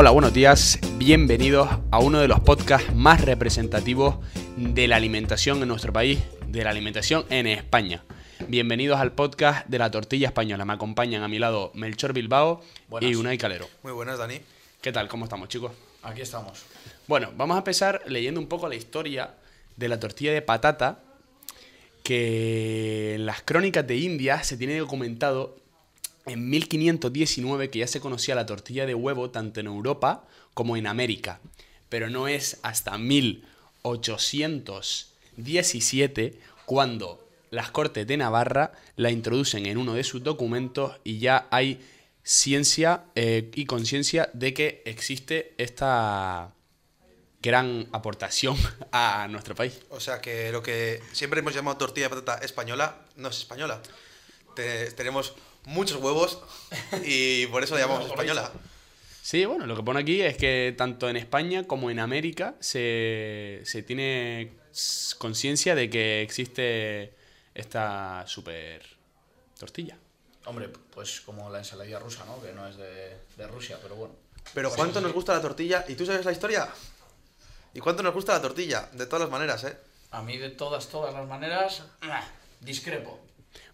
[0.00, 0.78] Hola, buenos días.
[0.96, 4.14] Bienvenidos a uno de los podcasts más representativos
[4.56, 8.02] de la alimentación en nuestro país, de la alimentación en España.
[8.48, 10.64] Bienvenidos al podcast de la tortilla española.
[10.64, 13.10] Me acompañan a mi lado Melchor Bilbao Buenas.
[13.10, 13.68] y Unai Calero.
[13.82, 14.40] Muy buenas, Dani.
[14.80, 15.06] ¿Qué tal?
[15.06, 15.72] ¿Cómo estamos, chicos?
[16.02, 16.64] Aquí estamos.
[17.06, 19.34] Bueno, vamos a empezar leyendo un poco la historia
[19.76, 21.00] de la tortilla de patata,
[22.02, 25.59] que en las crónicas de India se tiene documentado
[26.26, 30.86] en 1519 que ya se conocía la tortilla de huevo tanto en Europa como en
[30.86, 31.40] América,
[31.88, 32.96] pero no es hasta
[35.36, 41.48] 1817 cuando las Cortes de Navarra la introducen en uno de sus documentos y ya
[41.50, 41.80] hay
[42.22, 46.52] ciencia eh, y conciencia de que existe esta
[47.42, 48.56] gran aportación
[48.92, 49.80] a nuestro país.
[49.88, 53.80] O sea que lo que siempre hemos llamado tortilla de patata española no es española.
[54.54, 56.38] Te- tenemos muchos huevos
[57.04, 58.52] y por eso la llamamos española.
[59.22, 63.60] Sí, bueno, lo que pone aquí es que tanto en España como en América se,
[63.64, 64.52] se tiene
[65.18, 67.14] conciencia de que existe
[67.54, 68.82] esta super
[69.58, 69.98] tortilla.
[70.46, 72.40] Hombre, pues como la ensaladilla rusa, ¿no?
[72.42, 74.14] Que no es de, de Rusia, pero bueno.
[74.54, 75.84] Pero Pues ¿cuánto sí, nos gusta la tortilla?
[75.86, 76.68] ¿Y tú sabes la historia?
[77.74, 78.88] ¿Y cuánto nos gusta la tortilla?
[78.92, 79.76] De todas las maneras, ¿eh?
[80.12, 81.82] A mí de todas, todas las maneras,
[82.60, 83.20] discrepo.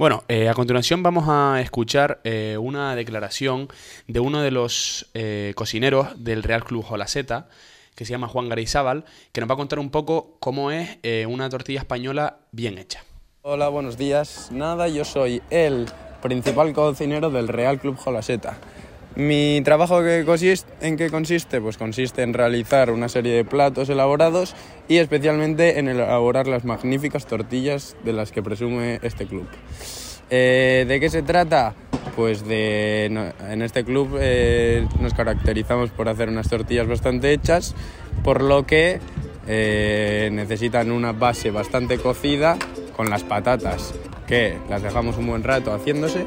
[0.00, 3.68] Bueno, eh, a continuación vamos a escuchar eh, una declaración
[4.06, 7.48] de uno de los eh, cocineros del Real Club Jolaseta,
[7.94, 11.50] que se llama Juan Garayzábal, que nos va a contar un poco cómo es una
[11.50, 13.04] tortilla española bien hecha.
[13.42, 14.48] Hola, buenos días.
[14.50, 15.86] Nada, yo soy el
[16.22, 18.58] principal cocinero del Real Club Jolaseta.
[19.16, 21.60] Mi trabajo que consis- en qué consiste?
[21.60, 24.54] Pues consiste en realizar una serie de platos elaborados
[24.88, 29.46] y especialmente en elaborar las magníficas tortillas de las que presume este club.
[30.30, 31.74] Eh, ¿De qué se trata?
[32.14, 37.74] Pues de, en este club eh, nos caracterizamos por hacer unas tortillas bastante hechas,
[38.22, 39.00] por lo que
[39.48, 42.56] eh, necesitan una base bastante cocida
[42.96, 43.92] con las patatas,
[44.26, 46.26] que las dejamos un buen rato haciéndose.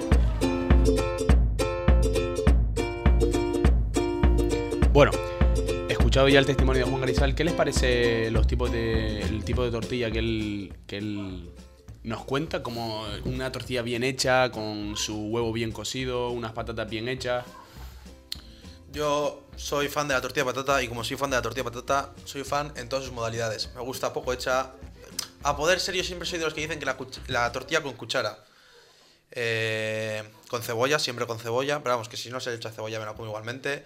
[4.94, 5.09] Bueno,
[5.90, 9.64] escuchado ya el testimonio de Juan Garizal, ¿qué les parece los tipos de, el tipo
[9.64, 11.52] de tortilla que él,
[12.04, 12.62] nos cuenta?
[12.62, 17.44] Como una tortilla bien hecha, con su huevo bien cocido, unas patatas bien hechas.
[18.92, 21.64] Yo soy fan de la tortilla de patata y como soy fan de la tortilla
[21.64, 23.72] de patata, soy fan en todas sus modalidades.
[23.74, 24.74] Me gusta poco hecha.
[25.42, 26.96] A poder ser, yo siempre soy de los que dicen que la,
[27.30, 28.46] la tortilla con cuchara.
[29.31, 31.80] Eh, con cebolla, siempre con cebolla.
[31.81, 33.86] Pero vamos, que si no se le echa cebolla me la como igualmente.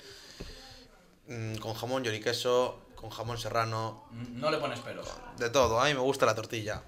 [1.28, 5.08] Mm, con jamón, queso, con jamón serrano, No le pones pelos.
[5.38, 5.80] de todo.
[5.80, 6.82] A mí me gusta la tortilla.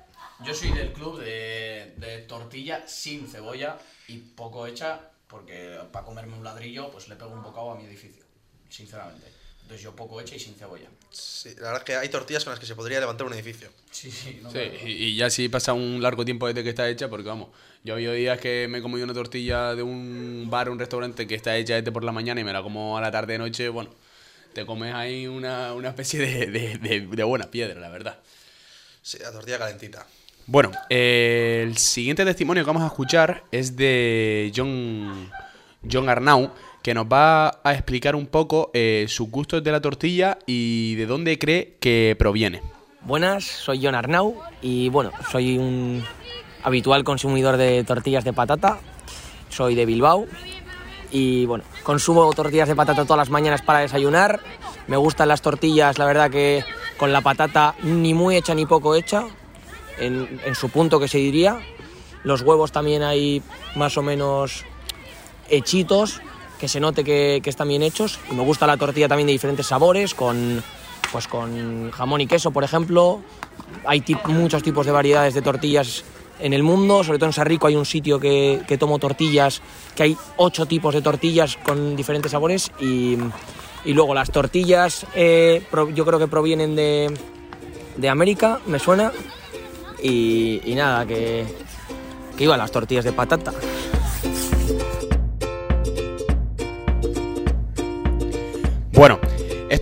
[0.45, 3.77] Yo soy del club de, de tortilla sin cebolla
[4.07, 7.83] y poco hecha, porque para comerme un ladrillo, pues le pego un bocado a mi
[7.85, 8.23] edificio,
[8.69, 9.27] sinceramente.
[9.63, 10.87] Entonces yo poco hecha y sin cebolla.
[11.11, 13.69] Sí, la verdad es que hay tortillas con las que se podría levantar un edificio.
[13.91, 16.69] Sí, sí, no Sí, me- y, y ya sí pasa un largo tiempo desde que
[16.69, 17.49] está hecha, porque vamos,
[17.83, 21.27] yo había días que me he comido una tortilla de un bar o un restaurante
[21.27, 23.39] que está hecha desde por la mañana y me la como a la tarde de
[23.39, 23.91] noche, bueno,
[24.53, 28.17] te comes ahí una, una especie de, de- de- de buena piedra, la verdad.
[29.01, 30.05] Sí, la tortilla calentita.
[30.45, 35.29] Bueno, eh, el siguiente testimonio que vamos a escuchar es de John,
[35.89, 36.51] John Arnau,
[36.81, 41.05] que nos va a explicar un poco eh, sus gustos de la tortilla y de
[41.05, 42.61] dónde cree que proviene.
[43.01, 46.03] Buenas, soy John Arnau y bueno, soy un
[46.63, 48.79] habitual consumidor de tortillas de patata.
[49.49, 50.25] Soy de Bilbao
[51.11, 54.39] y bueno, consumo tortillas de patata todas las mañanas para desayunar.
[54.87, 56.63] Me gustan las tortillas, la verdad que
[56.97, 59.25] con la patata ni muy hecha ni poco hecha,
[59.97, 61.59] en, su punto que se diría.
[62.23, 63.41] Los huevos también hay
[63.75, 64.65] más o menos
[65.49, 66.21] hechitos,
[66.59, 68.19] que se note que, que están bien hechos.
[68.29, 70.63] Y me gusta la tortilla también de diferentes sabores, con,
[71.11, 73.21] pues con jamón y queso, por ejemplo.
[73.85, 76.03] Hay muchos tipos de variedades de tortillas
[76.39, 79.61] en el mundo, sobre todo en Sarrico hay un sitio que, que tomo tortillas,
[79.95, 83.17] que hay ocho tipos de tortillas con diferentes sabores y,
[83.85, 85.63] y luego las tortillas eh,
[85.93, 87.13] yo creo que provienen de,
[87.97, 89.11] de América, me suena,
[90.01, 91.45] y, y nada, que,
[92.37, 93.53] que iban las tortillas de patata.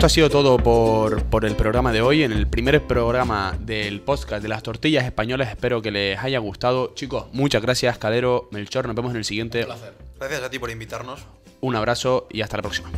[0.07, 2.23] Esto ha sido todo por, por el programa de hoy.
[2.23, 5.49] En el primer programa del podcast de las tortillas españolas.
[5.49, 6.93] Espero que les haya gustado.
[6.93, 8.87] Chicos, muchas gracias, Calero, Melchor.
[8.87, 9.65] Nos vemos en el siguiente.
[9.65, 9.93] placer.
[10.17, 11.25] Gracias a ti por invitarnos.
[11.59, 12.89] Un abrazo y hasta la próxima.